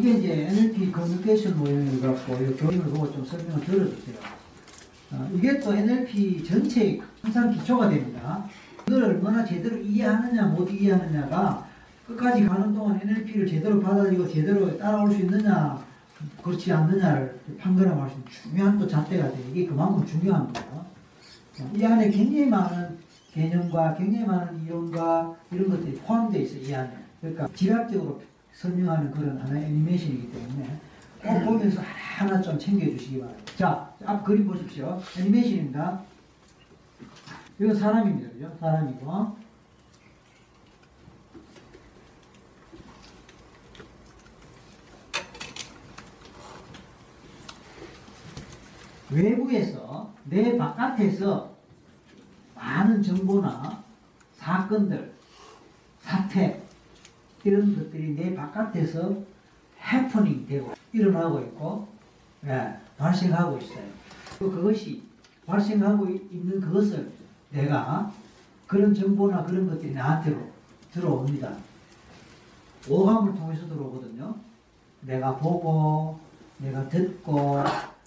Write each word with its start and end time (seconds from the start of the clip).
이게 0.00 0.12
이제 0.12 0.32
NLP 0.46 0.90
커뮤니케이션 0.90 1.58
모형을 1.58 2.00
갖고 2.00 2.32
이 2.42 2.56
교림을 2.56 2.86
보고 2.86 3.12
좀 3.12 3.22
설명을 3.22 3.60
들어주세요. 3.66 4.16
어, 5.12 5.30
이게 5.34 5.60
또 5.60 5.74
NLP 5.74 6.42
전체의 6.42 7.02
항상 7.20 7.52
기초가 7.52 7.90
됩니다. 7.90 8.48
이걸 8.88 9.04
얼마나 9.04 9.44
제대로 9.44 9.76
이해하느냐 9.76 10.46
못 10.46 10.70
이해하느냐가 10.70 11.68
끝까지 12.06 12.46
가는 12.46 12.74
동안 12.74 12.98
NLP를 13.02 13.46
제대로 13.46 13.78
받아들이고 13.78 14.26
제대로 14.26 14.74
따라올 14.78 15.12
수 15.12 15.20
있느냐 15.20 15.84
그렇지 16.42 16.72
않느냐를 16.72 17.38
판가름할 17.58 18.08
수 18.08 18.16
있는 18.16 18.30
중요한 18.30 18.78
또 18.78 18.88
잣대가 18.88 19.30
돼요. 19.30 19.44
이게 19.50 19.66
그만큼. 19.66 20.02
어, 20.30 21.70
이 21.74 21.84
안에 21.84 22.08
굉장히 22.08 22.46
많은 22.46 22.96
개념과 23.34 23.96
굉장히 23.96 24.24
많은 24.24 24.64
이론과 24.64 25.36
이런 25.52 25.68
것들이 25.68 25.96
포함되어 25.96 26.40
있어요. 26.40 26.62
이 26.62 26.74
안에. 26.74 26.90
그러니까 27.20 27.48
지략적으로 27.54 28.22
설명하는 28.54 29.10
그런 29.10 29.38
하나의 29.38 29.64
애니메이션이기 29.66 30.30
때문에 30.32 30.80
꼭 31.22 31.44
보면서 31.44 31.80
하나하나 31.82 32.42
좀 32.42 32.58
챙겨주시기 32.58 33.20
바랍니다. 33.20 33.52
자, 33.56 33.94
앞 34.04 34.24
그림 34.24 34.46
보십시오. 34.46 35.00
애니메이션입니다. 35.18 36.02
이건 37.58 37.74
사람입니다. 37.74 38.30
그죠? 38.30 38.56
사람이고. 38.58 39.36
외부에서 49.10 50.14
내 50.24 50.56
바깥에서 50.56 51.54
많은 52.54 53.02
정보나 53.02 53.82
사건들, 54.36 55.12
사태 56.00 56.62
이런 57.44 57.76
것들이 57.76 58.14
내 58.14 58.34
바깥에서 58.34 59.16
해프닝 59.80 60.46
되고 60.46 60.72
일어나고 60.92 61.40
있고 61.40 61.88
예, 62.46 62.76
발생하고 62.96 63.58
있어요. 63.58 63.84
또 64.38 64.50
그것이 64.50 65.02
발생하고 65.46 66.06
있는 66.08 66.60
그것을 66.60 67.10
내가 67.50 68.12
그런 68.66 68.94
정보나 68.94 69.42
그런 69.44 69.68
것들이 69.68 69.92
나한테로 69.92 70.38
들어옵니다. 70.92 71.52
오감을 72.88 73.34
통해서 73.34 73.66
들어오거든요. 73.66 74.34
내가 75.02 75.36
보고, 75.36 76.18
내가 76.58 76.88
듣고, 76.88 77.62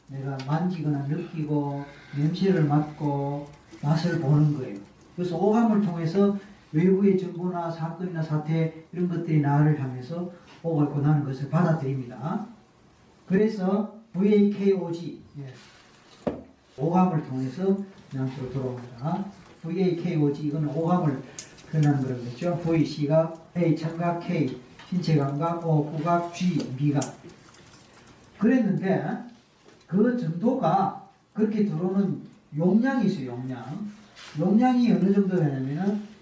내가 0.07 0.37
만지거나 0.47 1.05
느끼고, 1.07 1.83
냄새를 2.17 2.63
맡고, 2.63 3.47
맛을 3.81 4.19
보는 4.19 4.57
거예요. 4.57 4.77
그래서 5.15 5.37
오감을 5.37 5.81
통해서 5.81 6.37
외부의 6.73 7.17
정보나 7.17 7.69
사건이나 7.71 8.21
사태 8.21 8.73
이런 8.91 9.07
것들이 9.07 9.39
나를 9.41 9.79
향해서 9.79 10.31
오고 10.63 10.83
있고 10.85 11.01
나는 11.01 11.21
그것을 11.21 11.49
받아들입니다. 11.49 12.47
그래서 13.27 13.95
VAKOG 14.13 15.21
예. 15.39 16.33
오감을 16.77 17.23
통해서 17.25 17.77
나한테로 18.11 18.49
들어옵니다. 18.49 19.25
VAKOG 19.61 20.47
이거는 20.47 20.69
오감을 20.69 21.21
표현하는 21.71 22.03
그런 22.03 22.25
거죠. 22.25 22.59
V 22.63 22.85
시각, 22.85 23.51
A 23.55 23.75
청각, 23.75 24.19
K 24.19 24.59
신체 24.89 25.15
감각, 25.15 25.65
O 25.65 25.83
후각, 25.83 26.33
G 26.33 26.75
미각. 26.77 27.01
그랬는데 28.39 29.23
그 29.87 30.17
정도가 30.17 31.07
그렇게 31.33 31.65
들어오는 31.65 32.21
용량이 32.57 33.05
있어요. 33.05 33.31
용량. 33.31 33.91
용량이 34.39 34.91
어느 34.91 35.13
정도 35.13 35.37
되냐면은 35.37 36.12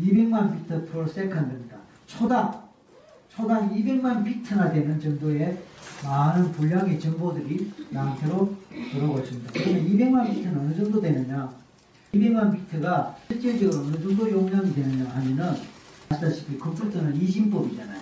200만 0.00 0.52
비트 0.52 0.90
per 0.90 1.04
second입니다. 1.08 1.76
초당 2.06 2.68
초당 3.28 3.74
200만 3.74 4.24
비트나 4.24 4.72
되는 4.72 5.00
정도의 5.00 5.58
많은 6.04 6.52
분량의 6.52 6.98
정보들이 6.98 7.72
나한테로 7.90 8.54
들어오고 8.92 9.20
있습니다. 9.20 9.52
그러면 9.52 9.86
200만 9.86 10.30
비트는 10.30 10.58
어느 10.58 10.74
정도 10.74 11.00
되느냐? 11.00 11.52
200만 12.14 12.52
비트가 12.52 13.16
실질적으로 13.28 13.86
어느 13.86 14.02
정도 14.02 14.30
용량이 14.30 14.74
되느냐 14.74 15.08
하면은 15.10 15.54
아시다시피 16.08 16.58
컴퓨터는 16.58 17.16
이진법이잖아요. 17.16 18.00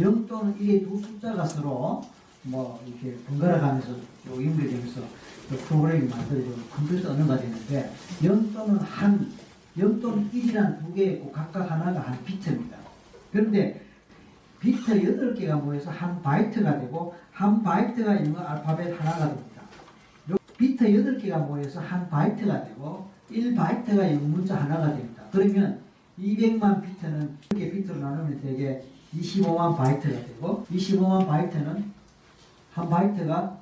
0 0.00 0.26
또는 0.26 0.54
1의 0.58 0.84
두 0.84 0.98
숫자가 0.98 1.44
서로 1.46 2.04
뭐 2.42 2.82
이렇게 2.86 3.16
번갈아 3.24 3.60
가면서 3.60 3.90
요 3.90 3.96
연결되면서 4.32 5.00
요 5.00 5.56
프로그램이 5.66 6.08
만들어지고 6.08 6.56
컴퓨터 6.70 7.12
언어가 7.12 7.38
되는데 7.38 7.92
0 8.22 8.52
또는 8.52 8.78
한, 8.78 9.30
0 9.78 10.00
또는 10.00 10.30
1이라는 10.30 10.80
두개 10.80 11.04
있고 11.04 11.30
각각 11.32 11.70
하나가 11.70 12.00
한 12.00 12.24
비트입니다. 12.24 12.76
그런데 13.32 13.80
비트 14.60 15.00
8개가 15.00 15.62
모여서 15.62 15.90
한 15.90 16.20
바이트가 16.20 16.80
되고 16.80 17.14
한 17.32 17.62
바이트가 17.62 18.16
있는 18.16 18.32
건 18.32 18.44
알파벳 18.44 19.00
하나가 19.00 19.28
됩니다. 19.28 19.62
요 20.30 20.36
비트 20.56 20.84
8개가 20.84 21.46
모여서 21.46 21.80
한 21.80 22.08
바이트가 22.08 22.64
되고 22.64 23.08
1바이트가 23.30 24.10
있는 24.10 24.30
문자 24.30 24.56
하나가 24.56 24.88
됩니다. 24.96 25.22
그러면 25.30 25.80
200만 26.18 26.82
비트는 26.82 27.36
이렇게 27.50 27.70
비트로 27.70 28.00
나누면 28.00 28.40
되게 28.42 28.84
25만 29.14 29.76
바이트가 29.76 30.26
되고 30.26 30.66
25만 30.72 31.26
바이트는 31.26 31.92
한 32.72 32.88
바이트가 32.88 33.58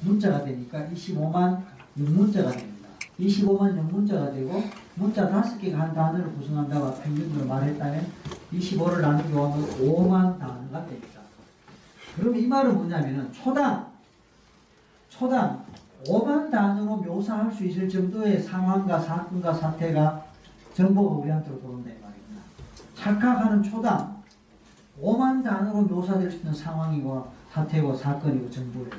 문자가 0.00 0.44
되니까 0.44 0.86
25만 0.88 1.62
영문자가 1.98 2.50
됩니다. 2.50 2.88
25만 3.18 3.76
영문자가 3.76 4.32
되고 4.32 4.62
문자 5.00 5.26
5개가 5.30 5.72
한 5.76 5.94
단어를 5.94 6.30
구성한다고 6.34 6.94
평균으로 7.00 7.46
말했다면 7.46 8.06
25를 8.52 9.00
나누기 9.00 9.32
하면 9.32 9.66
5만 9.80 10.38
단어가 10.38 10.84
됩니다. 10.84 11.20
그러면 12.14 12.38
이 12.38 12.46
말은 12.46 12.74
뭐냐면은 12.74 13.32
초당 13.32 13.90
초당 15.08 15.64
5만 16.06 16.50
단어로 16.50 16.96
묘사할 16.98 17.50
수 17.50 17.64
있을 17.64 17.88
정도의 17.88 18.42
상황과 18.42 19.00
사건과 19.00 19.54
사태가 19.54 20.22
정보가 20.74 21.16
우리한테로 21.16 21.58
들어온다 21.60 21.90
이 21.90 21.94
말입니다. 21.94 22.42
착각하는 22.94 23.62
초당 23.62 24.22
5만 25.02 25.42
단어로 25.42 25.82
묘사될 25.82 26.30
수 26.30 26.38
있는 26.38 26.52
상황이고 26.52 27.26
사태고 27.52 27.94
사건이고 27.96 28.50
정보예요. 28.50 28.90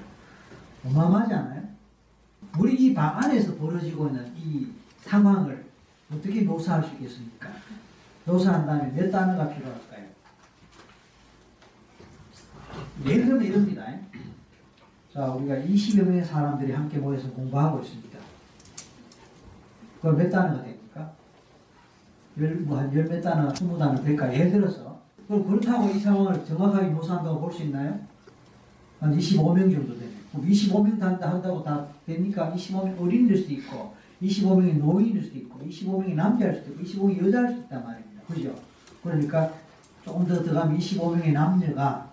어마어마하지 0.88 1.34
않아요? 1.36 1.62
우리 2.58 2.74
이 2.76 2.94
방 2.96 3.18
안에서 3.18 3.56
벌어지고 3.56 4.08
있는 4.08 4.34
이 4.36 4.68
상황을 5.02 5.61
어떻게 6.14 6.42
묘사할 6.44 6.84
수 6.84 6.94
있겠습니까? 6.96 7.50
묘사한다면 8.26 8.94
몇 8.96 9.10
단어가 9.12 9.50
필요할까요? 9.50 10.06
예를 13.06 13.26
들면 13.26 13.44
이럽니다. 13.44 13.86
자, 15.14 15.26
우리가 15.28 15.56
20여 15.56 16.04
명의 16.04 16.24
사람들이 16.24 16.72
함께 16.72 16.98
모여서 16.98 17.30
공부하고 17.32 17.82
있습니다. 17.82 18.20
그럼 20.02 20.18
몇 20.18 20.30
단어가 20.30 20.64
됩니까? 20.64 21.12
열, 22.40 22.56
뭐, 22.58 22.78
한 22.78 22.94
열 22.96 23.06
몇 23.08 23.22
단어, 23.22 23.54
스무 23.54 23.78
단어 23.78 24.02
될까? 24.02 24.34
예를 24.34 24.52
들어서. 24.52 25.02
그럼 25.28 25.48
그렇다고 25.48 25.90
이 25.90 26.00
상황을 26.00 26.46
정확하게 26.46 26.88
묘사한다고 26.88 27.40
볼 27.42 27.52
수 27.54 27.64
있나요? 27.64 28.00
한 29.00 29.18
25명 29.18 29.72
정도 29.72 29.98
되네. 29.98 30.12
그럼 30.32 30.46
25명 30.48 31.00
다 31.00 31.30
한다고 31.32 31.64
다 31.64 31.88
됩니까? 32.06 32.54
25명 32.56 33.00
어린이일 33.02 33.38
수도 33.38 33.54
있고, 33.54 33.96
25명이 34.22 34.78
노인일 34.78 35.24
수도 35.24 35.38
있고, 35.40 35.60
25명이 35.60 36.14
남자일 36.14 36.56
수도 36.56 36.72
있고, 36.72 36.84
25명이 36.84 37.28
여자일 37.28 37.48
수도 37.50 37.62
있단 37.62 37.84
말입니다. 37.84 38.22
그죠? 38.28 38.56
그러니까 39.04 39.52
조금 40.06 40.26
더 40.28 40.42
들어가면 40.42 40.78
25명의 40.78 41.32
남녀가, 41.32 42.12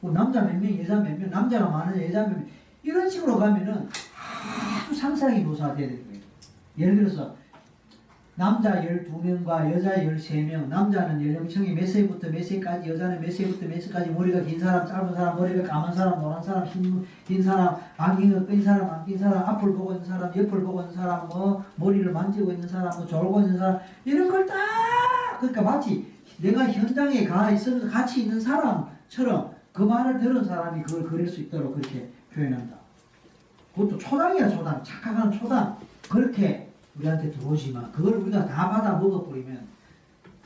뭐 0.00 0.12
남자 0.12 0.42
몇 0.42 0.56
명, 0.60 0.78
여자 0.78 1.00
몇 1.00 1.18
명, 1.18 1.30
남자가 1.30 1.68
많으냐, 1.68 2.06
여자 2.06 2.22
몇 2.22 2.30
명, 2.30 2.46
이런 2.82 3.08
식으로 3.08 3.38
가면은 3.38 3.88
아주 4.16 4.94
상세하게 4.94 5.40
묘사가 5.40 5.74
되는 5.74 6.04
거예요. 6.06 6.20
예를 6.78 6.96
들어서, 6.96 7.36
남자 8.42 8.82
12명과 8.82 9.72
여자 9.72 9.94
13명, 10.02 10.66
남자는 10.66 11.24
연령층이 11.24 11.74
몇 11.74 11.86
세부터 11.86 12.28
몇 12.28 12.42
세까지, 12.42 12.90
여자는 12.90 13.20
몇 13.20 13.30
세부터 13.30 13.68
몇 13.68 13.80
세까지, 13.80 14.10
머리가 14.10 14.40
긴 14.40 14.58
사람, 14.58 14.84
짧은 14.84 15.14
사람, 15.14 15.36
머리가 15.36 15.62
까만 15.62 15.94
사람, 15.94 16.20
노란 16.20 16.42
사람, 16.42 16.66
흰, 16.66 17.06
긴 17.24 17.40
사람, 17.40 17.76
안경을 17.96 18.44
낀 18.48 18.60
사람, 18.60 18.90
안 18.90 19.04
낀 19.04 19.16
사람, 19.16 19.44
앞을 19.48 19.72
보고 19.74 19.92
있는 19.92 20.04
사람, 20.04 20.28
옆을 20.34 20.60
보고 20.60 20.80
있는 20.80 20.92
사람, 20.92 21.28
뭐, 21.28 21.64
머리를 21.76 22.10
만지고 22.10 22.50
있는 22.50 22.66
사람, 22.66 22.90
뭐, 22.96 23.06
졸고 23.06 23.42
있는 23.42 23.58
사람, 23.58 23.78
이런 24.04 24.28
걸 24.28 24.44
다, 24.44 24.56
그러니까 25.38 25.62
마치 25.62 26.04
내가 26.38 26.64
현장에 26.64 27.24
가 27.24 27.48
있으면서 27.48 27.88
같이 27.88 28.22
있는 28.22 28.40
사람처럼 28.40 29.52
그 29.72 29.82
말을 29.82 30.18
들은 30.18 30.42
사람이 30.42 30.82
그걸 30.82 31.04
그릴 31.04 31.28
수 31.28 31.42
있도록 31.42 31.76
그렇게 31.76 32.10
표현한다. 32.34 32.74
그것도 33.76 33.98
초당이야, 33.98 34.48
초당. 34.48 34.82
착각하는 34.82 35.30
초당. 35.30 35.78
그렇게 36.10 36.71
우리한테 36.96 37.30
들어오지만 37.30 37.90
그걸 37.92 38.14
우리가 38.14 38.46
다 38.46 38.70
받아 38.70 38.96
먹어버리면 38.98 39.66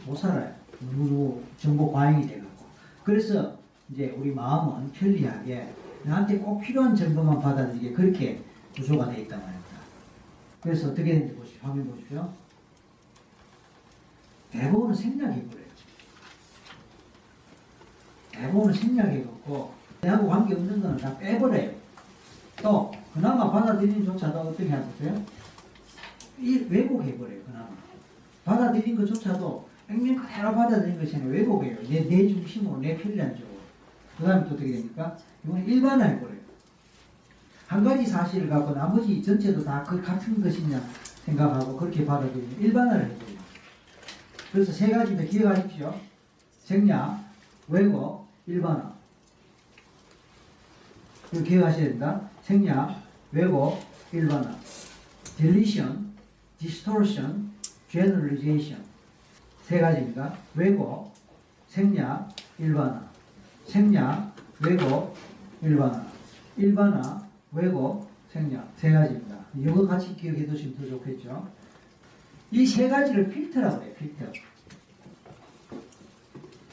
못 0.07 0.17
살아요. 0.17 0.55
너무 0.81 1.43
정보 1.59 1.91
과잉이 1.93 2.27
돼갖고. 2.27 2.65
그래서 3.05 3.57
이제 3.91 4.15
우리 4.19 4.33
마음은 4.33 4.93
편리하게 4.93 5.73
나한테 6.05 6.39
꼭 6.39 6.61
필요한 6.61 6.95
정보만 6.95 7.41
받아들이게 7.41 7.93
그렇게 7.93 8.43
구조가 8.75 9.07
되어 9.07 9.21
있단 9.23 9.41
말입니다. 9.41 9.67
그래서 10.61 10.89
어떻게 10.89 11.13
되는지 11.15 11.35
보십시오. 11.35 11.69
화면 11.69 11.91
보십시오. 11.91 12.33
대부분은 14.51 14.95
생략해버려요. 14.95 15.67
대부분 18.31 18.73
생략해 18.73 19.19
놓고 19.19 19.73
내하고 20.03 20.29
관계 20.29 20.55
없는 20.55 20.81
거는 20.81 20.97
다 20.99 21.17
빼버려요. 21.19 21.71
또 22.63 22.93
그나마 23.13 23.51
받아들이는 23.51 24.05
조차도 24.05 24.41
어떻게 24.41 24.69
해보세요? 24.69 25.23
이 26.39 26.67
왜곡해버려요. 26.69 27.43
그나마 27.45 27.69
받아들인 28.45 28.97
것조차도 28.97 29.69
백면 29.89 30.17
그대로 30.17 30.55
받아들인 30.55 30.99
것이 30.99 31.17
아니라 31.17 31.31
왜곡해요. 31.31 31.83
내, 31.89 32.01
내 32.09 32.29
중심으로 32.29 32.79
내 32.81 32.97
편리한적으로. 32.97 33.57
그 34.19 34.25
다음에 34.25 34.49
또 34.49 34.55
어떻게 34.55 34.73
됩니까? 34.73 35.17
이거는 35.45 35.67
일반화해버려요. 35.67 36.37
한 37.67 37.85
가지 37.85 38.07
사실을 38.07 38.49
갖고 38.49 38.73
나머지 38.75 39.23
전체도 39.23 39.65
다 39.65 39.83
그 39.85 40.01
같은 40.01 40.41
것이냐 40.41 40.81
생각하고 41.25 41.77
그렇게 41.77 42.05
받아들이면 42.05 42.61
일반화를 42.61 43.05
해버려요. 43.05 43.37
그래서 44.53 44.73
세 44.73 44.91
가지 44.91 45.17
더 45.17 45.25
기억하십시오. 45.25 45.95
생략, 46.65 47.25
왜곡, 47.69 48.27
일반화. 48.47 48.95
이거 51.33 51.43
기억하셔야 51.43 51.85
된다. 51.89 52.29
생략, 52.43 53.03
왜곡, 53.33 53.81
일반화. 54.13 54.57
deletion, 55.37 56.06
distortion, 56.59 57.51
generalization. 57.91 58.83
세 59.65 59.81
가지입니다. 59.81 60.37
왜곡, 60.55 61.13
생략, 61.69 62.29
일반화. 62.59 63.05
생략, 63.67 64.33
왜곡, 64.61 65.15
일반화. 65.63 66.07
일반화, 66.57 67.27
왜곡, 67.53 68.09
생략. 68.33 68.73
세 68.77 68.93
가지입니다. 68.93 69.37
이거 69.57 69.87
같이 69.87 70.15
기억해 70.17 70.47
두시면 70.47 70.77
더 70.77 70.87
좋겠죠. 70.89 71.49
이 72.53 72.65
세 72.65 72.89
가지를 72.89 73.29
필터라고 73.29 73.83
해요, 73.83 73.93
필터. 73.99 74.25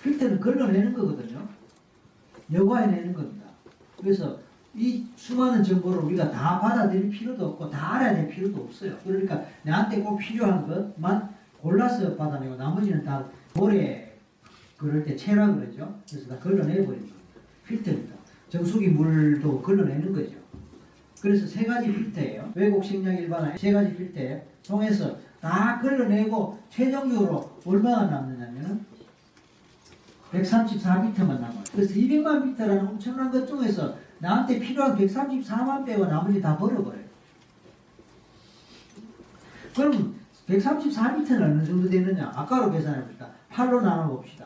필터는 0.03 0.39
걸러내는 0.39 0.94
거거든요. 0.94 1.47
여과해내는 2.51 3.13
겁니다. 3.13 3.45
그래서 4.00 4.38
이 4.75 5.06
수많은 5.16 5.64
정보를 5.64 6.00
우리가 6.00 6.31
다 6.31 6.60
받아들일 6.60 7.10
필요도 7.10 7.46
없고 7.46 7.70
다 7.70 7.96
알아야 7.96 8.16
될 8.16 8.28
필요도 8.28 8.62
없어요. 8.64 8.98
그러니까 9.04 9.44
나한테 9.62 10.02
꼭 10.02 10.18
필요한 10.18 10.68
것만 10.68 11.30
골라서 11.62 12.16
받아내고 12.16 12.56
나머지는 12.56 13.04
다 13.04 13.24
모래 13.54 14.18
그럴 14.78 15.04
때 15.04 15.16
채라 15.16 15.54
그러죠. 15.54 16.00
그래서 16.10 16.28
다 16.28 16.40
걸러내버리는 16.40 16.88
겁니다. 16.88 17.16
필터입니다. 17.68 18.16
정수기 18.50 18.90
물도 18.90 19.62
걸러내는 19.62 20.12
거죠. 20.12 20.38
그래서 21.22 21.48
세 21.48 21.66
가지 21.66 21.94
필터예요. 21.94 22.52
왜곡 22.56 22.84
생략 22.84 23.14
일반화 23.14 23.56
세 23.56 23.72
가지 23.72 23.96
필터에 23.96 24.44
통해서 24.66 25.18
다 25.40 25.80
걸러내고 25.81 26.60
최종적으로 26.69 27.58
얼마가 27.66 28.08
남느냐면은 28.08 28.86
134비트만 30.31 31.28
남아요. 31.28 31.64
그래서 31.72 31.94
200만 31.94 32.44
비트라는 32.44 32.88
엄청난 32.88 33.31
것 33.31 33.48
중에서 33.48 33.96
나한테 34.24 34.58
필요한 34.58 34.98
134만 34.98 35.86
빼고 35.86 36.06
나머지 36.06 36.42
다 36.42 36.58
버려버려요. 36.58 37.04
그럼 39.75 40.16
134비트는 40.48 41.42
어느 41.42 41.66
정도 41.66 41.90
되느냐? 41.90 42.31
아까로 42.34 42.72
계산해봅시다. 42.72 43.30
8로 43.52 43.81
나눠봅시다. 43.81 44.46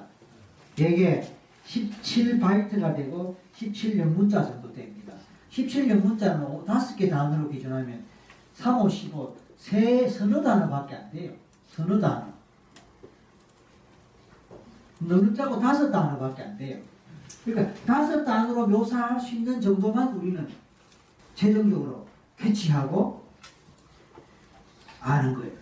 이게 0.78 1.32
17바이트가 1.68 2.96
되고 2.96 3.38
17연 3.56 4.06
문자 4.06 4.44
정도 4.44 4.74
됩니다. 4.74 5.14
17연 5.52 6.02
문자는 6.02 6.66
5개 6.66 7.10
단어로 7.12 7.48
기준하면 7.50 8.04
3, 8.56 8.82
5, 8.82 8.90
15, 8.90 9.36
세 9.58 10.08
서너 10.08 10.42
단어밖에 10.42 10.96
안 10.96 11.12
돼요. 11.12 11.32
서너 11.70 12.00
단어. 12.00 12.26
너무 15.00 15.32
짜고 15.36 15.60
다섯 15.60 15.92
단어밖에 15.92 16.42
안 16.42 16.58
돼요. 16.58 16.80
그러니까 17.48 17.74
다섯 17.86 18.26
단어로 18.26 18.68
묘사할 18.68 19.18
수 19.18 19.36
있는 19.36 19.62
정도만 19.62 20.18
우리는 20.18 20.46
최종적으로 21.34 22.06
캐치하고 22.38 23.26
아는 25.00 25.34
거예요. 25.34 25.54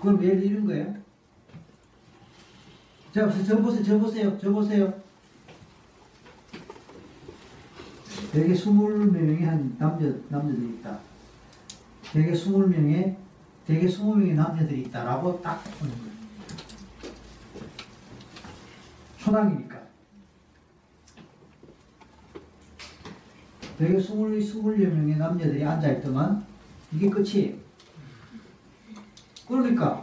그럼 0.00 0.22
예를 0.22 0.44
이런 0.44 0.66
거예요. 0.66 0.94
자, 3.12 3.28
저 3.44 3.58
보세요, 3.60 3.82
저 3.84 3.98
보세요, 3.98 4.38
저 4.38 4.52
보세요. 4.52 5.02
대개 8.30 8.54
20명이 8.54 9.44
한 9.44 9.76
남자, 9.78 10.06
남자들이 10.28 10.74
있다. 10.74 11.00
대개 12.12 12.32
20명에, 12.32 13.16
대개 13.66 13.86
20명의 13.86 14.34
남자들이 14.34 14.82
있다라고 14.82 15.42
딱 15.42 15.62
보는 15.78 15.92
거예요. 15.98 16.21
초당이니까. 19.22 19.80
대개 23.78 23.96
20, 23.96 24.14
20여 24.16 24.88
명의 24.88 25.16
남자들이 25.16 25.64
앉아있더만 25.64 26.44
이게 26.92 27.08
끝이에요. 27.08 27.56
그러니까 29.48 30.02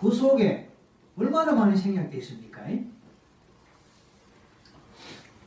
그 0.00 0.10
속에 0.10 0.70
얼마나 1.16 1.52
많이 1.52 1.76
생략되어 1.76 2.18
있습니까? 2.20 2.66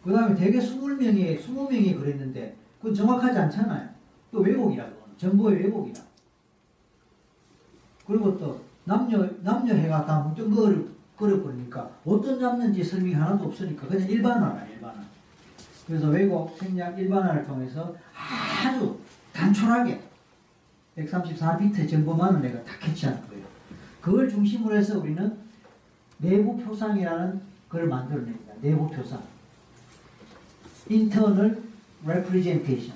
그 0.04 0.12
다음에 0.12 0.36
대개 0.36 0.60
20명이, 0.60 1.40
20명이 1.40 2.00
그랬는데 2.00 2.56
그건 2.78 2.94
정확하지 2.94 3.40
않잖아요. 3.40 3.90
또 4.32 4.40
왜곡이라 4.40 4.86
그거는. 4.86 5.18
정보의 5.18 5.64
왜곡이라. 5.64 6.02
그리고 8.06 8.38
또 8.38 8.62
남녀, 8.84 9.26
남녀 9.42 9.74
해가 9.74 10.06
다 10.06 10.20
뭉뚱거 10.20 10.93
려 11.20 11.42
버리니까 11.42 11.90
어떤 12.06 12.40
남녀인지 12.40 12.84
설명이 12.84 13.14
하나도 13.14 13.46
없으니까 13.46 13.88
그냥 13.88 14.10
일반화라, 14.10 14.66
일반화. 14.66 14.96
그래서 15.88 16.08
왜곡, 16.10 16.58
생략, 16.58 16.98
일반화를 16.98 17.46
통해서 17.46 17.96
아주 18.14 19.00
단촐하게 19.32 20.02
134비트 20.98 21.90
정보만을 21.90 22.42
내가 22.42 22.64
다 22.64 22.74
캐치하는 22.80 23.28
거예요. 23.28 23.46
그걸 24.02 24.30
중심으로 24.30 24.76
해서 24.76 25.00
우리는 25.00 25.38
내부 26.18 26.58
표상이라는 26.58 27.42
걸 27.70 27.88
만들어냅니다. 27.88 28.54
내부 28.62 28.90
표상. 28.90 29.22
Internal 30.90 31.62
Representation. 32.06 32.94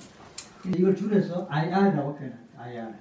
이걸 0.66 0.94
줄여서 0.94 1.46
IR이라고 1.48 2.14
표현합니다. 2.16 2.62
IR. 2.62 2.94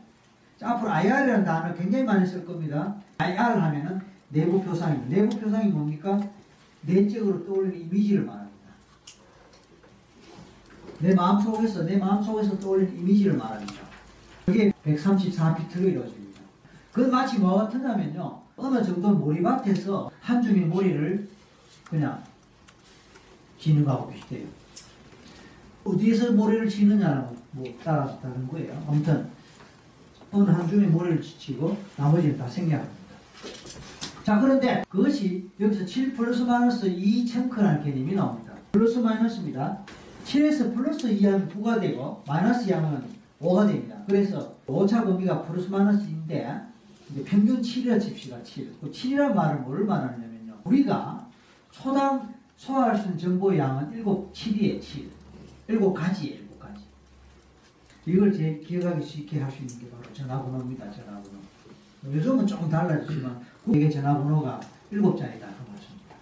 자, 0.58 0.72
앞으로 0.72 0.92
IR이라는 0.92 1.46
단어 1.46 1.74
굉장히 1.76 2.04
많이 2.04 2.26
쓸 2.26 2.46
겁니다. 2.46 2.96
IR 3.18 3.38
하면은 3.38 4.02
내부 4.30 4.62
표상입니다. 4.64 5.16
내부 5.16 5.40
표상이 5.40 5.70
뭡니까? 5.70 6.22
내적으로 6.82 7.46
떠올리는 7.46 7.82
이미지를 7.82 8.26
말합니다. 8.26 8.58
내 11.00 11.14
마음속에서, 11.14 11.84
내 11.84 11.98
마음속에서 11.98 12.60
떠올리는 12.60 12.98
이미지를 12.98 13.38
말합니다. 13.38 13.88
그게 14.46 14.72
134비트로 14.86 15.84
이루어집니다. 15.84 16.42
그건 16.92 17.12
마치 17.12 17.38
뭐와 17.40 17.66
같으냐면요. 17.66 18.42
어느 18.56 18.84
정도 18.84 19.12
몰입밭에서 19.12 20.10
한 20.20 20.42
줌의 20.42 20.66
모리를 20.66 21.30
그냥 21.86 22.24
지는 23.60 23.86
거하고 23.86 24.12
비슷해요. 24.12 24.48
어디에서 25.84 26.32
모래를 26.34 26.68
치느냐는 26.68 27.28
뭐 27.52 27.66
따라서 27.84 28.20
다른 28.20 28.48
거예요. 28.48 28.84
아무튼 28.88 29.30
어느 30.32 30.50
한 30.50 30.68
줌의 30.68 30.90
모래를 30.90 31.22
치고 31.22 31.78
나머지는 31.96 32.38
다 32.38 32.48
생략합니다. 32.48 32.98
자 34.28 34.42
그런데 34.42 34.84
그것이 34.90 35.50
여기서 35.58 35.86
7 35.86 36.14
플러스 36.14 36.42
마이너스 36.42 36.86
2 36.86 37.26
청크라는 37.26 37.82
개념이 37.82 38.14
나옵니다. 38.14 38.52
플러스 38.74 38.98
마이너스입니다. 38.98 39.86
7에서 40.26 40.76
플러스 40.76 41.08
2하면 41.08 41.50
9가 41.50 41.80
되고 41.80 42.22
마이너스 42.28 42.66
2하면 42.66 43.04
5가 43.40 43.66
됩니다. 43.70 43.96
그래서 44.06 44.58
오차 44.68 45.06
범위가 45.06 45.44
플러스 45.44 45.70
마이너스인데 45.70 46.60
이제 47.10 47.24
평균 47.24 47.62
7이라 47.62 48.02
칩시다. 48.02 48.44
7. 48.44 48.74
그 48.82 48.92
7이라는 48.92 49.34
말은 49.34 49.64
뭘 49.64 49.86
말하냐면요. 49.86 50.58
우리가 50.66 51.26
초당 51.72 52.34
소화할 52.58 52.98
수 52.98 53.06
있는 53.06 53.18
정보의 53.18 53.60
양은 53.60 53.94
7, 53.94 54.04
7이에요. 54.04 54.82
7. 54.82 55.10
7가지예요. 55.70 56.40
7가지. 56.60 56.80
이걸 58.06 58.34
제 58.34 58.58
기억하기 58.58 59.06
쉽게 59.06 59.40
할 59.40 59.50
수 59.50 59.60
있는 59.62 59.80
게 59.80 59.90
바로 59.90 60.04
전화번호입니다. 60.12 60.92
전화번호. 60.92 61.37
요즘은 62.14 62.48
조금 62.48 62.70
달라졌지만 62.70 63.40
이게 63.68 63.90
전화번호가 63.90 64.60
7자리다. 64.92 65.42
그 65.42 65.72
말씀입니다. 65.72 66.16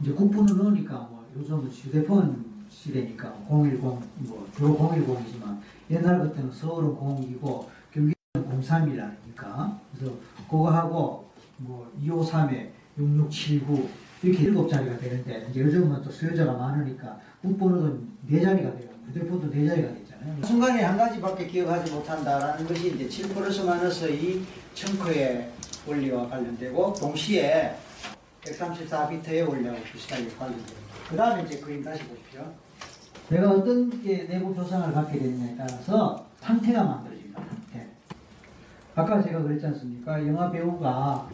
이제 0.00 0.12
국번호 0.12 0.54
넣으니까 0.54 0.94
뭐 1.10 1.24
요즘은 1.36 1.68
휴대폰 1.70 2.44
시대니까 2.68 3.34
010, 3.48 3.80
뭐 3.80 4.48
주로 4.56 4.76
010이지만 4.76 5.58
옛날 5.90 6.18
같은 6.18 6.50
서울은 6.50 6.94
02고 6.96 7.66
경기는 7.92 8.14
03이라니까 8.34 9.78
그래서 9.94 10.14
그거 10.48 10.70
하고 10.70 11.30
뭐 11.58 11.92
253에 12.02 12.70
6679 12.98 13.88
이렇게 14.22 14.44
일곱 14.44 14.68
자리가 14.68 14.98
되는데 14.98 15.46
이제 15.50 15.60
요즘은 15.60 16.02
또 16.02 16.10
수요자가 16.10 16.52
많으니까 16.52 17.18
국번호도 17.42 17.98
네 18.26 18.40
자리가 18.40 18.76
돼요. 18.76 18.90
휴대폰도 19.08 19.50
네 19.50 19.66
자리가 19.66 19.88
되잖아요. 19.94 20.42
순간에 20.44 20.82
한 20.82 20.96
가지밖에 20.96 21.46
기억하지 21.46 21.92
못한다라는 21.92 22.66
것이 22.66 22.94
이제 22.94 23.08
7 23.08 23.34
플러스 23.34 23.62
마이너스 23.62 24.08
2 24.10 24.44
청크의 24.74 25.50
원리와 25.86 26.28
관련되고 26.28 26.94
동시에 26.94 27.74
134비트의 28.42 29.48
원리하고 29.48 29.80
비슷하게 29.92 30.28
관련됩니다. 30.38 30.74
그 31.08 31.16
다음에 31.16 31.42
이제 31.44 31.58
그림 31.60 31.82
다시 31.82 32.02
보십시오. 32.04 32.52
내가 33.28 33.50
어떤 33.50 34.02
게 34.02 34.26
내부 34.26 34.54
표상을 34.54 34.92
갖게 34.92 35.18
되느냐에 35.18 35.56
따라서 35.56 36.26
상태가 36.40 36.82
만들어집니다. 36.84 37.40
상태. 37.40 37.86
아까 38.94 39.22
제가 39.22 39.42
그랬지 39.42 39.66
않습니까? 39.66 40.26
영화 40.26 40.50
배우가 40.50 41.28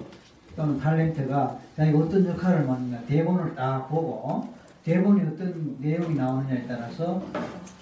또는 0.56 0.80
탤런트가 0.80 1.58
자기가 1.76 1.98
어떤 1.98 2.26
역할을 2.26 2.64
맡느냐 2.64 3.02
대본을 3.06 3.54
딱 3.54 3.88
보고 3.88 4.48
대본이 4.84 5.20
어떤 5.22 5.76
내용이 5.80 6.14
나오느냐에 6.14 6.66
따라서 6.66 7.22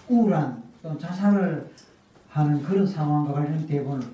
우울한 0.08 0.62
또는 0.82 0.98
자살을 0.98 1.70
하는 2.30 2.62
그런 2.62 2.86
상황과 2.86 3.32
관련 3.32 3.66
대본을 3.66 4.06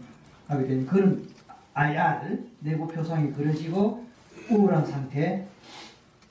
하게 0.46 0.66
되는 0.66 0.86
그런 0.86 1.26
IR 1.74 2.38
내부 2.60 2.86
표상이 2.86 3.32
그려지고 3.32 4.04
우울한 4.50 4.84
상태, 4.84 5.46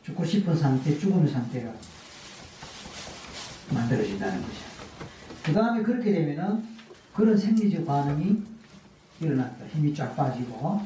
죽고 0.03 0.25
싶은 0.25 0.55
상태, 0.55 0.98
죽음의 0.98 1.31
상태가 1.31 1.72
만들어진다는 3.74 4.41
거죠. 4.41 4.60
그 5.43 5.53
다음에 5.53 5.81
그렇게 5.84 6.12
되면은 6.12 6.63
그런 7.13 7.38
생리적 7.38 7.86
반응이 7.86 8.43
일어납니다. 9.22 9.65
힘이 9.67 9.93
쫙 9.93 10.15
빠지고 10.15 10.81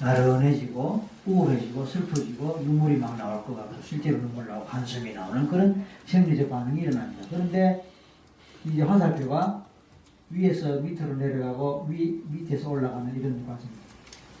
나른해지고 0.00 1.08
우울해지고 1.26 1.84
슬퍼지고 1.84 2.60
눈물이 2.64 2.96
막 2.96 3.16
나올 3.16 3.44
것 3.44 3.56
같고 3.56 3.82
실제로 3.82 4.18
눈물 4.18 4.46
나오고 4.46 4.66
한숨이 4.66 5.12
나오는 5.12 5.48
그런 5.48 5.84
생리적 6.06 6.48
반응이 6.48 6.82
일어납니다. 6.82 7.26
그런데 7.30 7.84
이제 8.64 8.82
화살표가 8.82 9.64
위에서 10.30 10.80
밑으로 10.80 11.16
내려가고 11.16 11.86
위 11.88 12.22
밑에서 12.28 12.70
올라가는 12.70 13.18
이런 13.18 13.46
과정 13.46 13.68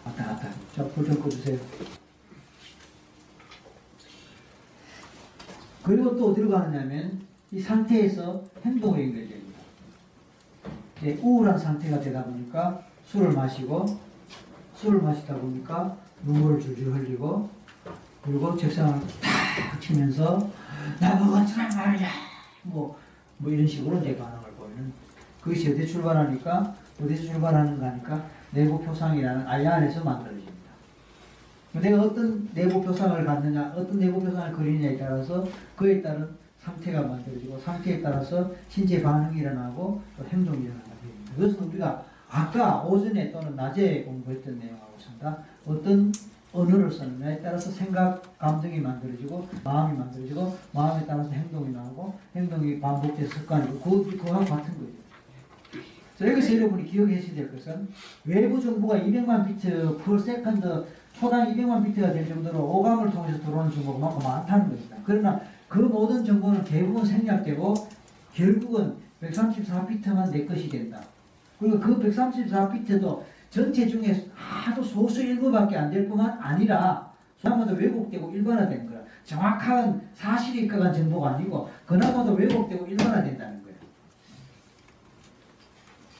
왔다 0.04 0.26
갔다. 0.26 0.48
자, 0.74 0.84
불좀 0.88 1.22
꺼주세요. 1.22 1.58
그리고 5.82 6.16
또 6.16 6.30
어디로 6.30 6.50
가느냐면 6.50 7.20
이 7.50 7.60
상태에서 7.60 8.44
행동에 8.64 9.04
연결됩니다. 9.04 9.60
이제 10.98 11.18
우울한 11.22 11.58
상태가 11.58 12.00
되다 12.00 12.24
보니까 12.24 12.82
술을 13.06 13.32
마시고 13.32 13.86
술을 14.74 15.00
마시다 15.00 15.34
보니까 15.36 15.96
눈물을 16.24 16.60
줄줄 16.60 16.92
흘리고 16.92 17.48
그리고 18.22 18.56
책상을 18.56 19.00
탁 19.00 19.80
치면서 19.80 20.50
나보고 21.00 21.36
어쩌란 21.36 21.68
말이야 21.74 22.08
뭐, 22.64 22.98
뭐 23.38 23.50
이런 23.50 23.66
식으로 23.66 23.98
이제 23.98 24.16
반응을 24.16 24.50
보이는 24.52 24.92
그것이 25.42 25.72
어디 25.72 25.86
출발하니까 25.86 26.74
어디서 27.02 27.32
출발하는가 27.32 27.86
하니까 27.86 28.26
내부 28.52 28.82
표상이라는 28.82 29.46
아이 29.46 29.66
안에서 29.66 30.02
만들어집니다. 30.04 30.48
내가 31.74 32.02
어떤 32.02 32.48
내부 32.54 32.82
표상을 32.82 33.24
갖느냐 33.24 33.72
어떤 33.76 33.98
내부 33.98 34.20
표상을 34.20 34.52
그리느냐에 34.52 34.98
따라서 34.98 35.46
그에 35.76 36.02
따른 36.02 36.28
상태가 36.60 37.02
만들어지고 37.02 37.58
상태에 37.58 38.00
따라서 38.00 38.50
신체 38.68 39.02
반응이 39.02 39.40
일어나고 39.40 40.02
또 40.16 40.24
행동이 40.24 40.64
일어나게 40.64 40.90
됩니다. 41.02 41.32
그것은 41.36 41.68
우리가 41.68 42.04
아까 42.30 42.82
오전에 42.82 43.30
또는 43.30 43.54
낮에 43.54 44.02
공부했던 44.02 44.58
내용하고 44.58 44.94
상다 44.98 45.38
어떤 45.66 46.12
언어를 46.52 46.90
쓰느냐에 46.90 47.40
따라서 47.40 47.70
생각, 47.70 48.38
감정이 48.38 48.80
만들어지고 48.80 49.48
마음이 49.62 49.98
만들어지고 49.98 50.56
마음에 50.72 51.04
따라서 51.06 51.30
행동이 51.30 51.72
나오고 51.72 52.18
행동이 52.34 52.80
반복돼서 52.80 53.40
습관이고 53.40 53.80
그, 53.80 54.16
그거하고 54.16 54.44
같은 54.44 54.72
거죠. 54.74 54.98
자, 56.18 56.26
여기서 56.26 56.56
여러분이 56.56 56.84
기억하셔야 56.86 57.34
될 57.36 57.52
것은 57.52 57.88
외부 58.24 58.60
정보가 58.60 58.96
200만 58.98 59.46
비트 59.46 59.98
per 60.04 60.18
second 60.18 60.86
초당 61.12 61.54
200만 61.54 61.84
비트가 61.84 62.12
될 62.12 62.26
정도로 62.26 62.58
오감을 62.58 63.10
통해서 63.12 63.38
들어오는 63.40 63.70
정보가 63.70 63.98
많고 64.00 64.20
많다는 64.28 64.68
것이다. 64.70 64.96
그러나 65.04 65.40
그 65.68 65.78
모든 65.78 66.24
정보는 66.24 66.64
대부분 66.64 67.04
생략되고 67.04 67.74
결국은 68.34 68.94
134비트만 69.22 70.30
내 70.32 70.44
것이 70.44 70.68
된다. 70.68 71.00
그리고 71.60 71.78
그 71.78 72.00
134비트도 72.00 73.22
전체 73.50 73.86
중에 73.86 74.28
아주 74.66 74.82
소수 74.82 75.22
일부밖에 75.22 75.76
안 75.76 75.90
될 75.90 76.08
뿐만 76.08 76.30
아니라 76.40 77.08
그나마도 77.40 77.74
왜곡되고 77.76 78.30
일반화된 78.32 78.90
거야. 78.90 78.98
정확한 79.24 80.00
사실이 80.14 80.62
있거나 80.62 80.90
정보가 80.92 81.34
아니고 81.36 81.68
그나마도 81.86 82.32
왜곡되고 82.32 82.86
일반화된다는. 82.86 83.57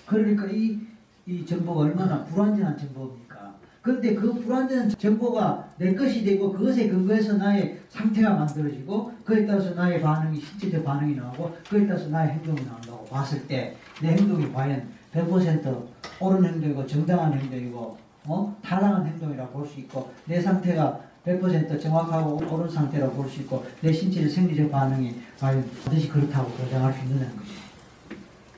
그러니까 0.08 0.46
이, 0.46 0.78
이 1.26 1.44
정보가 1.44 1.80
얼마나 1.82 2.24
불완전한 2.24 2.76
정보입니까? 2.78 3.54
그런데 3.82 4.14
그 4.14 4.32
불완전한 4.32 4.88
정보가 4.90 5.68
내 5.78 5.94
것이 5.94 6.24
되고 6.24 6.52
그것에 6.52 6.88
근거해서 6.88 7.34
나의 7.36 7.78
상태가 7.90 8.34
만들어지고 8.34 9.12
그에 9.24 9.46
따라서 9.46 9.70
나의 9.74 10.00
반응이 10.00 10.40
실제적 10.40 10.84
반응이 10.84 11.14
나오고 11.16 11.54
그에 11.68 11.86
따라서 11.86 12.08
나의 12.08 12.30
행동이 12.32 12.64
나온다고 12.64 13.04
봤을 13.06 13.46
때 13.46 13.76
내 14.00 14.10
행동이 14.12 14.52
과연 14.52 14.88
100% 15.12 15.82
옳은 16.20 16.44
행동이고 16.44 16.86
정당한 16.86 17.32
행동이고 17.32 17.98
어? 18.26 18.56
타당한 18.62 19.06
행동이라고 19.06 19.52
볼 19.52 19.66
수 19.66 19.80
있고 19.80 20.12
내 20.26 20.40
상태가 20.40 21.00
100% 21.24 21.80
정확하고 21.80 22.36
옳은 22.36 22.70
상태라고 22.70 23.14
볼 23.14 23.28
수 23.28 23.40
있고 23.40 23.64
내 23.80 23.92
신체의 23.92 24.28
생리적 24.28 24.70
반응이 24.70 25.14
과연 25.40 25.68
반드시 25.84 26.08
그렇다고 26.08 26.50
보장할 26.50 26.92
수 26.92 27.00
있느냐는 27.04 27.36
것이 27.36 27.50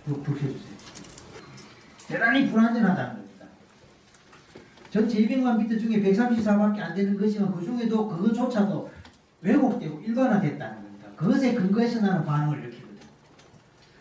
이거 0.06 0.20
불켜주세요. 0.22 0.69
대단히 2.10 2.50
불안전하다는 2.50 3.14
겁니다. 3.14 3.46
전체 4.90 5.24
200만 5.24 5.60
비트 5.60 5.78
중에 5.78 6.02
134밖에 6.02 6.80
안 6.80 6.94
되는 6.94 7.16
것이면 7.16 7.54
그 7.54 7.64
중에도 7.64 8.08
그것조차도 8.08 8.90
왜곡되고 9.42 10.00
일반화됐다는 10.00 10.82
겁니다. 10.82 11.08
그것에 11.14 11.54
근거해서 11.54 12.00
나는 12.00 12.24
반응을 12.24 12.58
일으키거든. 12.58 12.98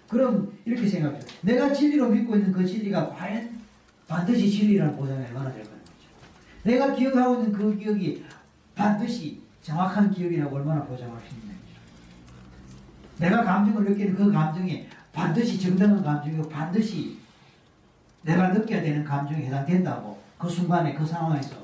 그럼 0.09 0.51
이렇게 0.65 0.87
생각해요. 0.87 1.21
내가 1.41 1.71
진리로 1.71 2.09
믿고 2.09 2.35
있는 2.35 2.51
그 2.51 2.65
진리가 2.65 3.09
과연 3.09 3.59
반드시 4.07 4.49
진리라는 4.49 4.97
보장이 4.97 5.23
얼마나 5.27 5.53
될 5.53 5.61
거는 5.63 5.77
거죠. 5.77 6.07
내가 6.63 6.95
기억하고 6.95 7.35
있는 7.35 7.51
그 7.51 7.77
기억이 7.77 8.25
반드시 8.73 9.39
정확한 9.61 10.09
기억이라고 10.09 10.55
얼마나 10.55 10.83
보장할 10.83 11.21
수 11.27 11.35
있는 11.35 11.49
거죠. 11.49 11.59
내가 13.19 13.43
감정을 13.43 13.83
느끼는 13.83 14.15
그 14.15 14.31
감정이 14.31 14.87
반드시 15.13 15.61
정당한 15.61 16.03
감정이고 16.03 16.49
반드시 16.49 17.19
내가 18.21 18.49
느껴야 18.49 18.81
되는 18.81 19.03
감정에 19.03 19.45
해당된다고 19.45 20.19
그 20.37 20.49
순간에 20.49 20.93
그 20.93 21.05
상황에서 21.05 21.55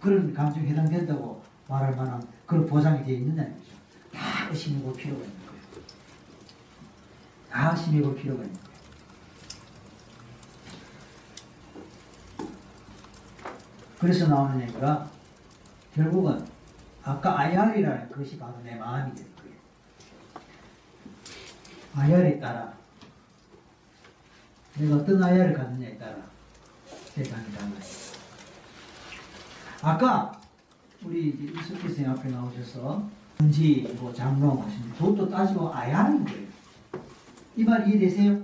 그런 0.00 0.32
감정에 0.32 0.68
해당된다고 0.68 1.42
말할 1.68 1.94
만한 1.96 2.22
그런 2.46 2.66
보장이 2.66 3.04
되어 3.04 3.14
있느냐는 3.14 3.52
거죠. 3.56 3.72
다 4.12 4.48
의심해 4.50 4.82
볼 4.82 4.92
필요가 4.94 5.22
있는 5.22 5.38
거예요. 5.46 5.62
다 7.50 7.70
의심해 7.70 8.02
볼 8.02 8.14
필요가 8.14 8.42
있는 8.42 8.58
거예요. 8.60 8.72
그래서 13.98 14.26
나오는 14.26 14.60
얘기가 14.60 15.08
결국은 15.94 16.44
아까 17.04 17.38
IR이라는 17.38 18.10
것이 18.10 18.36
바로 18.38 18.54
내 18.64 18.74
마음이 18.74 19.14
될 19.14 19.26
거예요. 19.36 19.56
IR에 21.94 22.40
따라 22.40 22.74
내가 24.78 24.96
어떤 24.96 25.22
IR을 25.22 25.52
갖느냐에 25.52 25.96
따라 25.98 26.16
세상이 27.14 27.44
달라요. 27.52 27.72
아까 29.82 30.40
우리 31.04 31.28
이석기 31.30 31.80
선생 31.88 32.10
앞에 32.10 32.30
나오셔서 32.30 33.06
은지 33.40 33.94
뭐 34.00 34.12
장롱 34.12 34.62
하시는 34.62 34.92
그것도 34.92 35.28
따지고 35.28 35.72
IR인 35.74 36.24
거예요. 36.24 36.46
이 37.56 37.64
말 37.64 37.86
이해되세요? 37.86 38.40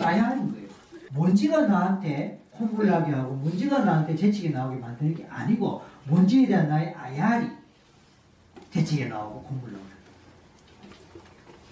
IR인 0.00 0.52
거예요. 0.52 0.68
먼지가 1.12 1.66
나한테 1.66 2.40
콧물 2.52 2.86
나게 2.86 3.12
하고 3.12 3.34
먼지가 3.36 3.84
나한테 3.84 4.14
재치게 4.14 4.50
나오게 4.50 4.76
만드는 4.78 5.14
게 5.14 5.26
아니고 5.26 5.82
먼지에 6.04 6.46
대한 6.46 6.68
나의 6.68 6.94
IR이 6.94 7.50
재치게 8.70 9.06
나오고 9.06 9.42
콧물 9.42 9.72
나오는 9.72 9.86
거예요. 9.88 9.96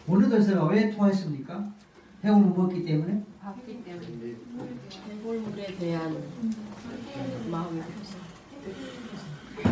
오늘도 0.09 0.43
제가 0.43 0.65
왜 0.67 0.91
통화했습니까? 0.91 1.73
해오를 2.25 2.51
먹기 2.57 2.85
때문에? 2.85 3.23
봤기 3.41 3.85
때문에. 3.85 4.07
해골물에 5.11 5.77
대한 5.77 6.17
마음이 7.51 7.83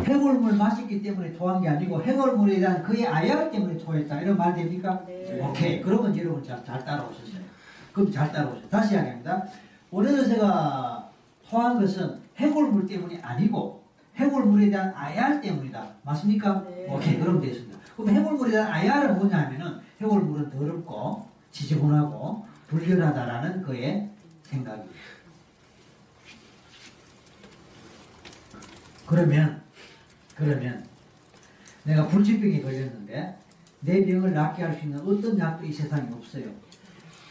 해골물 0.05 0.53
마셨기 0.57 1.03
때문에 1.03 1.33
토한 1.33 1.63
게 1.63 1.69
아니고 1.69 2.03
해골물에 2.03 2.61
대한 2.61 2.83
그의 2.83 3.07
아야 3.07 3.51
때문에 3.51 3.79
토했다. 3.79 4.21
이런 4.21 4.37
말 4.37 4.55
됩니까? 4.55 5.03
네. 5.07 5.41
오케이. 5.41 5.81
그러면 5.81 6.17
여러분 6.17 6.43
잘, 6.45 6.63
잘 6.65 6.85
따라오셨어요. 6.85 7.41
그럼 7.93 8.13
잘 8.13 8.31
따라오셨어요 8.31 8.69
다시 8.69 8.95
이야기합니다. 8.95 9.47
오늘도 9.91 10.25
제가 10.29 11.11
토한 11.49 11.81
것은 11.81 12.21
해골물 12.37 12.87
때문이 12.87 13.19
아니고 13.23 13.83
해골물에 14.17 14.69
대한 14.71 14.93
아야 14.95 15.41
때문이다. 15.41 15.87
맞습니까? 16.03 16.65
네. 16.69 16.87
오케이. 16.91 17.19
그럼 17.19 17.41
됐습니다. 17.41 17.79
그럼 17.97 18.11
해골물에 18.11 18.51
대한 18.51 18.71
아야는 18.71 19.19
뭐냐 19.19 19.39
하면은 19.39 19.81
해골물은 20.01 20.51
더럽고 20.51 21.32
지저분하고 21.53 22.47
불결하다라는 22.69 23.63
그의 23.63 24.09
생각이에요 24.45 24.89
그러면 29.07 29.63
그러면 30.37 30.85
내가 31.85 32.07
불치병에 32.09 32.63
걸렸는데 32.63 33.39
내 33.81 34.05
병을 34.07 34.33
낫게 34.33 34.63
할 34.63 34.75
수 34.79 34.85
있는 34.87 35.01
어떤 35.01 35.39
약도 35.39 35.67
이 35.67 35.73
세상에 35.73 36.09
없어요. 36.13 36.45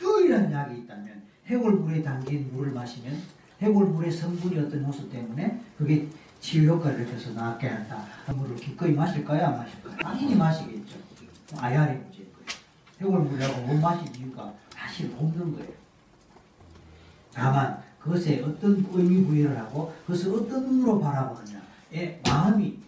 유일한 0.02 0.52
약이 0.52 0.80
있다면 0.82 1.22
해골물에 1.48 2.04
담긴 2.04 2.52
물을 2.54 2.72
마시면 2.74 3.18
해골물의 3.62 4.12
성분이 4.12 4.60
어떤 4.60 4.84
요소 4.86 5.10
때문에 5.10 5.62
그게 5.78 6.08
치유 6.42 6.70
효과를 6.72 7.02
입혀서 7.08 7.32
낫게 7.32 7.68
한다. 7.68 8.06
물을 8.36 8.56
기꺼이 8.58 8.92
마실까요? 8.92 9.46
안 9.48 9.58
마실까요? 9.58 9.96
당연히 9.98 10.36
마시겠죠. 10.36 10.98
아야리 11.58 11.98
문제인 11.98 12.12
거예요. 12.14 12.21
해골물이라고 13.02 13.62
못 13.64 13.78
이유가 14.18 14.54
사실 14.70 15.14
없는 15.18 15.54
거예요. 15.54 15.72
다만 17.34 17.82
그것에 18.00 18.42
어떤 18.42 18.86
의미 18.94 19.26
부여를 19.26 19.58
하고 19.58 19.94
그것을 20.06 20.34
어떤 20.34 20.66
눈으로 20.66 21.00
바라보느냐의 21.00 22.22
마음이 22.26 22.80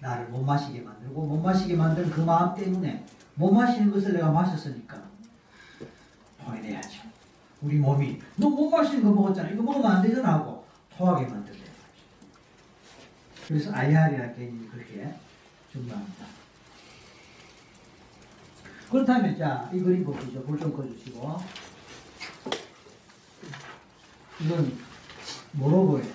나를 0.00 0.28
못 0.28 0.42
마시게 0.42 0.80
만들고 0.80 1.26
못 1.26 1.40
마시게 1.40 1.74
만드는 1.74 2.10
그 2.10 2.20
마음 2.20 2.54
때문에 2.54 3.04
못 3.34 3.50
마시는 3.52 3.90
것을 3.90 4.12
내가 4.12 4.30
마셨으니까 4.30 5.00
토해내야죠. 6.44 7.02
우리 7.60 7.76
몸이 7.76 8.20
너 8.36 8.48
못 8.48 8.70
마시는 8.70 9.02
거 9.02 9.10
먹었잖아. 9.10 9.50
이거 9.50 9.62
먹으면 9.62 9.90
안 9.90 10.02
되잖아 10.02 10.34
하고 10.34 10.64
토하게 10.96 11.26
거죠. 11.26 11.52
그래서 13.46 13.72
아이하리라는 13.72 14.36
개념이 14.36 14.68
그렇게 14.68 15.14
중요합니다. 15.72 16.26
그렇다면 18.90 19.36
자 19.36 19.68
이 19.72 19.80
그림 19.80 20.04
보시죠. 20.04 20.42
불 20.44 20.58
좀 20.58 20.74
꺼주시고 20.74 21.36
이건 24.40 24.78
뭐로 25.52 25.86
보여요? 25.86 26.06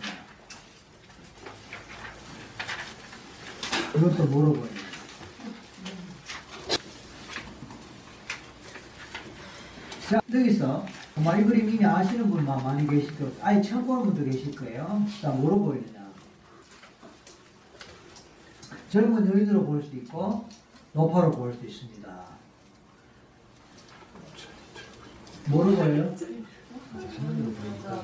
이것도 3.95 4.25
뭐로 4.25 4.53
보여요? 4.53 4.73
자, 10.09 10.19
여기서 10.33 10.85
정말 11.15 11.41
이 11.41 11.45
그림 11.45 11.69
이미 11.69 11.85
아시는 11.85 12.29
분만 12.29 12.63
많이 12.63 12.87
계실 12.87 13.17
거고, 13.17 13.31
아예 13.41 13.61
처음 13.61 13.85
보는 13.85 14.05
분도 14.13 14.23
계실 14.25 14.55
거예요. 14.55 15.05
자, 15.21 15.29
뭐로 15.29 15.59
보이느냐? 15.59 16.11
젊은 18.89 19.27
여인으로 19.27 19.65
볼 19.65 19.81
수도 19.81 19.97
있고, 19.97 20.47
노파로 20.93 21.31
볼 21.31 21.53
수도 21.53 21.67
있습니다. 21.67 22.33
뭐로 25.50 25.75
보여요? 25.75 26.15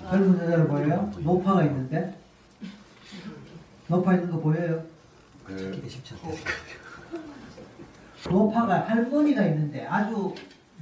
젊은 0.09 0.39
여자로 0.39 0.67
보여요? 0.67 1.11
노파가 1.19 1.63
있는데? 1.65 2.15
노파 3.87 4.15
있는 4.15 4.31
거 4.31 4.39
보여요? 4.39 4.83
노파가 8.29 8.81
할머니가 8.87 9.45
있는데 9.47 9.85
아주 9.85 10.33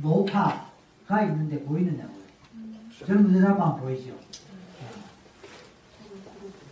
노파가 0.02 1.24
있는데 1.24 1.64
보이느냐고요. 1.64 2.18
젊은 3.06 3.36
여자만 3.38 3.78
보이죠. 3.80 4.14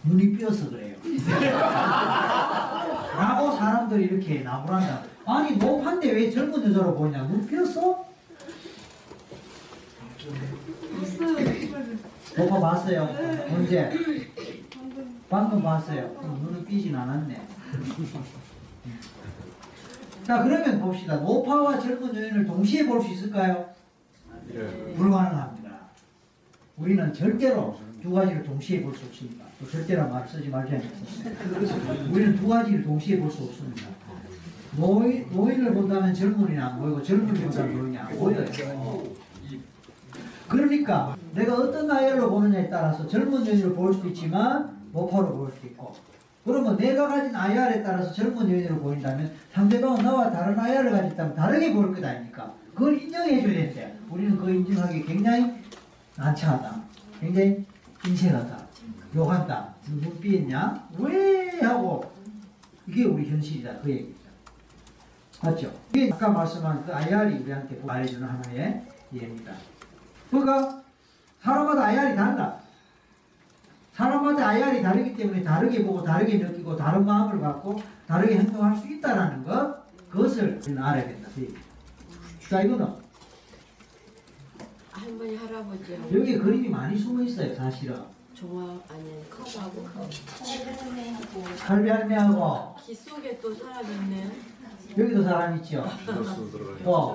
눈이 0.04 0.38
삐어서 0.38 0.70
그래요. 0.70 0.96
라고 3.18 3.52
사람들이 3.56 4.06
이렇게 4.06 4.42
나무란다. 4.42 5.04
아니 5.26 5.56
노파인데 5.58 6.12
왜 6.12 6.30
젊은 6.30 6.64
여자로 6.70 6.96
보냐? 6.96 7.24
눈 7.24 7.46
삐었어? 7.48 8.05
노파 12.38 12.60
봤어요? 12.60 13.10
언제? 13.52 13.92
방금 15.30 15.62
봤어요. 15.62 16.14
그럼 16.20 16.42
눈은 16.44 16.66
삐진 16.66 16.96
않았네. 16.96 17.42
자 20.24 20.44
그러면 20.44 20.80
봅시다. 20.80 21.18
노파와 21.18 21.80
젊은 21.80 22.16
여인을 22.16 22.46
동시에 22.46 22.86
볼 22.86 23.02
수 23.02 23.12
있을까요? 23.14 23.70
불가능합니다. 24.96 25.66
우리는 26.78 27.14
절대로 27.14 27.78
두 28.02 28.12
가지를 28.12 28.44
동시에 28.44 28.82
볼 28.82 28.94
수 28.96 29.06
없습니다. 29.06 29.46
또 29.60 29.68
절대란 29.70 30.10
말을 30.12 30.28
쓰지 30.28 30.50
말자. 30.50 30.78
우리는 32.12 32.36
두 32.36 32.48
가지를 32.48 32.84
동시에 32.84 33.20
볼 33.20 33.32
수 33.32 33.44
없습니다. 33.44 33.88
노인, 34.78 35.26
노인을 35.32 35.74
본다면 35.74 36.14
젊은이는 36.14 36.62
안 36.62 36.78
보이고 36.80 37.02
젊은이 37.02 37.40
본다면 37.40 37.78
노인이 37.78 37.98
안 37.98 38.10
보여요. 38.18 38.46
그러니까 40.56 41.18
내가 41.34 41.56
어떤 41.56 41.88
나이로 41.88 42.30
보느냐에 42.30 42.70
따라서 42.70 43.06
젊은 43.06 43.46
여인을 43.46 43.74
볼 43.76 43.94
수도 43.94 44.08
있지만 44.08 44.74
노파로 44.94 45.36
볼 45.36 45.52
수도 45.52 45.68
있고 45.68 45.94
그러면 46.46 46.78
내가 46.78 47.10
가진 47.10 47.36
IR에 47.36 47.84
따라서 47.84 48.14
젊은 48.14 48.50
여인으로 48.50 48.80
보인다면 48.80 49.34
상대방은 49.54 50.04
나와 50.04 50.32
다른 50.32 50.58
IR을 50.58 50.92
가졌다면 50.92 51.36
다르게 51.36 51.74
보일 51.74 51.94
것 51.94 52.04
아닙니까? 52.04 52.54
그걸 52.74 53.02
인정해 53.02 53.42
줘야 53.42 53.54
되는데 53.54 53.98
우리는 54.10 54.38
그걸 54.38 54.56
인정하기 54.56 55.06
굉장히 55.06 55.54
난처하다. 56.16 56.82
굉장히 57.20 57.66
인색하다. 58.06 58.66
욕한다. 59.16 59.74
눈 59.88 60.20
삐했냐? 60.22 60.88
왜? 61.00 61.60
하고 61.62 62.14
이게 62.88 63.06
우리 63.06 63.30
현실이다. 63.30 63.80
그 63.82 63.90
얘기죠. 63.90 64.16
맞죠? 65.42 65.74
이게 65.94 66.12
아까 66.14 66.30
말씀한 66.30 66.86
그 66.86 66.94
IR이 66.94 67.40
우리한테 67.40 67.82
말해주는 67.84 68.26
하나의 68.28 68.84
예입니다. 69.14 69.54
그러니까 70.42 70.82
사람마다 71.42 71.84
IR이 71.86 72.16
달라. 72.16 72.60
사람마다 73.94 74.48
IR이 74.50 74.82
다르기 74.82 75.16
때문에 75.16 75.44
다르게 75.44 75.84
보고 75.86 76.04
다르게 76.04 76.38
느끼고 76.38 76.76
다른 76.76 77.06
마음을 77.06 77.40
갖고 77.40 77.82
다르게 78.08 78.38
행동할 78.40 78.76
수 78.76 78.88
있다라는 78.88 79.44
것 79.46 79.86
그것을 80.10 80.60
우리는 80.62 80.82
알아야 80.84 81.06
된다. 81.06 81.30
자 82.50 82.62
이거는 82.62 82.88
할머니 84.92 85.36
할아버지하고 85.36 86.20
여기 86.20 86.38
그림이 86.38 86.70
많이 86.70 86.98
숨어 86.98 87.22
있어요. 87.24 87.56
사실은 87.56 88.02
종합 88.34 88.82
아니 88.92 89.30
컵하고 89.30 89.88
할배 91.60 91.90
할매하고 91.90 92.76
기 92.86 92.94
속에 92.94 93.40
또 93.40 93.54
사람 93.56 93.84
있네. 93.86 94.32
여기도 94.98 95.24
사람 95.24 95.56
있죠. 95.58 95.86
또 96.84 96.92
오, 96.92 97.14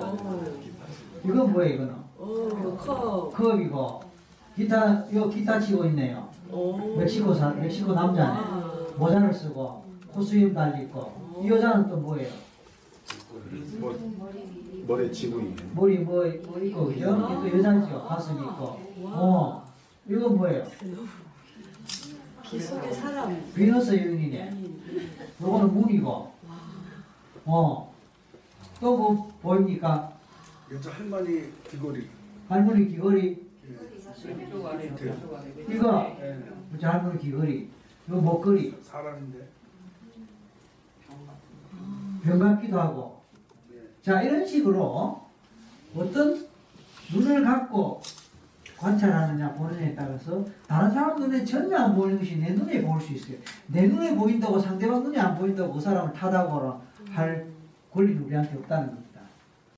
이건 1.23 1.53
뭐예요? 1.53 1.73
이거는 1.75 2.00
오, 2.21 2.77
컵. 2.77 3.33
컵이고 3.33 4.01
기타 4.55 5.11
요 5.13 5.29
기타 5.29 5.59
치고 5.59 5.85
있네요. 5.85 6.29
오. 6.51 6.95
멕시코 6.97 7.33
사 7.33 7.49
멕시코 7.49 7.93
남자네. 7.93 8.29
아. 8.39 8.87
모자를 8.97 9.33
쓰고 9.33 9.83
코스염 10.11 10.53
달리고 10.53 11.41
이 11.43 11.49
여자는 11.49 11.89
또 11.89 11.97
뭐예요? 11.97 12.29
머리에 14.87 15.11
지고 15.11 15.39
있는 15.39 15.55
머리 15.73 15.97
뭐, 15.99 16.17
뭐 16.17 16.25
있고 16.27 16.85
그죠? 16.87 17.05
또 17.27 17.57
여자죠. 17.57 18.03
가슴 18.07 18.35
있고. 18.37 18.79
어. 19.03 19.65
이건 20.07 20.37
뭐예요? 20.37 20.63
기 22.43 22.59
속에 22.59 22.91
사람. 22.91 23.51
비너스 23.55 23.93
여인이네. 23.95 24.49
아니, 24.49 24.79
요거는 25.41 25.73
문이고. 25.73 26.31
어. 27.45 27.91
또 28.79 28.97
뭐 28.97 29.31
보입니까? 29.41 30.11
여자 30.73 30.89
할머니 30.91 31.51
귀걸이 31.69 32.07
할머니 32.47 32.87
귀걸이. 32.87 33.47
밑에 34.77 35.13
이거. 35.69 36.17
예, 36.21 36.37
우리 36.73 36.85
할머니 36.85 37.19
귀걸이. 37.19 37.69
이거 38.07 38.17
목걸이. 38.17 38.77
사람인데 38.81 39.47
병 42.23 42.39
같기도 42.39 42.79
하고. 42.79 43.21
예. 43.73 43.79
자, 44.01 44.21
이런 44.21 44.45
식으로 44.45 45.21
어떤 45.95 46.47
눈을 47.13 47.43
갖고 47.43 48.01
관찰하느냐, 48.77 49.53
보느냐에 49.53 49.95
따라서 49.95 50.45
다른 50.67 50.91
사람 50.91 51.19
눈에 51.19 51.43
전혀 51.45 51.77
안 51.77 51.95
보이는 51.95 52.17
것이 52.17 52.37
내 52.37 52.51
눈에 52.51 52.81
보일 52.81 53.01
수 53.01 53.13
있어요. 53.13 53.37
내 53.67 53.87
눈에 53.87 54.15
보인다고 54.15 54.59
상대방 54.59 55.03
눈에 55.03 55.19
안 55.19 55.37
보인다고 55.37 55.73
그 55.73 55.79
사람을 55.79 56.13
타다고 56.13 56.81
할 57.11 57.47
권리는 57.93 58.23
우리한테 58.23 58.57
없다는 58.57 58.89
거죠. 58.89 59.10